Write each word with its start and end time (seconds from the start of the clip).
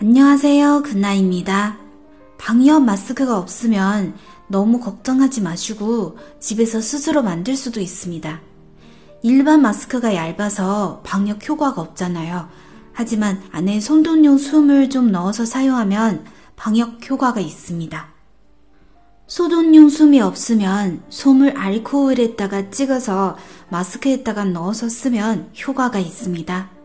안녕하세요. 0.00 0.84
근나입니다. 0.84 1.76
방역 2.38 2.84
마스크가 2.84 3.36
없으면 3.36 4.14
너무 4.46 4.78
걱정하지 4.78 5.40
마시고 5.40 6.16
집에서 6.38 6.80
스스로 6.80 7.24
만들 7.24 7.56
수도 7.56 7.80
있습니다. 7.80 8.40
일반 9.24 9.60
마스크가 9.60 10.14
얇아서 10.14 11.00
방역 11.02 11.48
효과가 11.48 11.80
없잖아요. 11.82 12.48
하지만 12.92 13.42
안에 13.50 13.80
손돈용 13.80 14.38
숨을 14.38 14.88
좀 14.88 15.10
넣어서 15.10 15.44
사용하면 15.44 16.24
방역 16.54 17.10
효과가 17.10 17.40
있습니다. 17.40 18.06
소돈용 19.26 19.88
숨이 19.88 20.20
없으면 20.20 21.02
솜을 21.08 21.56
알코올에다가 21.56 22.70
찍어서 22.70 23.36
마스크에다가 23.68 24.44
넣어서 24.44 24.88
쓰면 24.88 25.50
효과가 25.66 25.98
있습니다. 25.98 26.77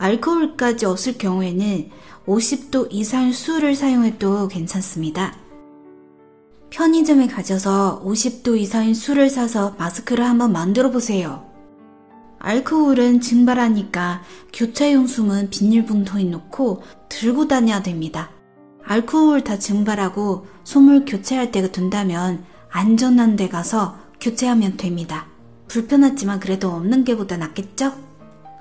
알코올까지 0.00 0.86
없을 0.86 1.18
경우에는 1.18 1.90
50도 2.26 2.88
이상 2.90 3.32
수를 3.32 3.74
사용해도 3.74 4.48
괜찮습니다. 4.48 5.36
편의점에 6.70 7.26
가셔서 7.26 8.02
50도 8.02 8.56
이상의 8.58 8.94
수를 8.94 9.28
사서 9.28 9.74
마스크를 9.78 10.24
한번 10.24 10.52
만들어 10.52 10.90
보세요. 10.90 11.44
알코올은 12.38 13.20
증발하니까 13.20 14.22
교차용 14.54 15.06
숨은 15.06 15.50
비닐봉투에 15.50 16.24
넣고 16.24 16.82
들고 17.10 17.48
다녀야 17.48 17.82
됩니다. 17.82 18.30
알코올 18.82 19.44
다 19.44 19.58
증발하고 19.58 20.46
솜을 20.64 21.04
교체할 21.04 21.52
때가 21.52 21.72
된다면 21.72 22.42
안전한 22.70 23.36
데 23.36 23.50
가서 23.50 23.98
교체하면 24.18 24.78
됩니다. 24.78 25.26
불편하지만 25.68 26.40
그래도 26.40 26.70
없는 26.70 27.04
게 27.04 27.16
보다 27.16 27.36
낫겠죠? 27.36 28.09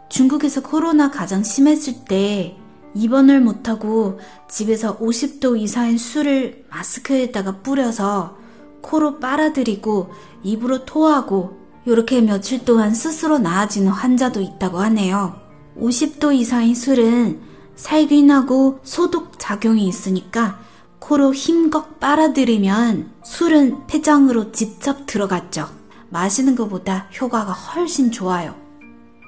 중국에서 0.09 0.61
코로나 0.61 1.11
가장 1.11 1.43
심했을 1.43 2.05
때 2.05 2.57
입원을 2.95 3.41
못하고 3.41 4.19
집에서 4.49 4.97
50도 4.97 5.59
이상의 5.59 5.97
술을 5.97 6.65
마스크에다가 6.69 7.57
뿌려서 7.57 8.37
코로 8.81 9.19
빨아들이고 9.19 10.09
입으로 10.43 10.85
토하고 10.85 11.59
이렇게 11.85 12.21
며칠 12.21 12.65
동안 12.65 12.93
스스로 12.93 13.37
나아지는 13.39 13.91
환자도 13.91 14.41
있다고 14.41 14.79
하네요. 14.79 15.39
50도 15.77 16.33
이상의 16.33 16.75
술은 16.75 17.41
살균하고 17.75 18.79
소독 18.83 19.39
작용이 19.39 19.87
있으니까 19.87 20.59
코로 20.99 21.33
힘껏 21.33 21.99
빨아들이면 21.99 23.11
술은 23.23 23.87
폐장으로 23.87 24.51
직접 24.51 25.05
들어갔죠. 25.05 25.69
마시는 26.09 26.55
것보다 26.55 27.07
효과가 27.19 27.53
훨씬 27.53 28.11
좋아요. 28.11 28.68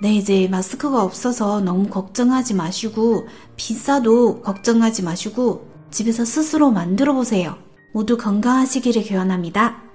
네, 0.02 0.16
이제 0.16 0.48
마스크가 0.50 1.04
없어서 1.04 1.62
너무 1.62 1.88
걱정하지 1.88 2.56
마시고, 2.56 3.28
비싸도 3.56 4.42
걱정하지 4.42 5.04
마시고, 5.04 5.68
집에서 5.92 6.26
스스로 6.26 6.72
만들어 6.72 7.14
보세요. 7.14 7.56
모두 7.94 8.18
건강하시기를 8.18 9.04
기원합니다. 9.04 9.91